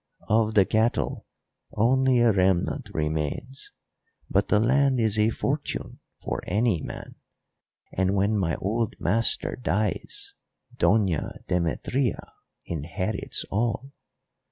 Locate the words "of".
0.29-0.55